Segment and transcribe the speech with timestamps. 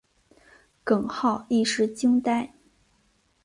[0.83, 2.51] 耿浩一时惊呆。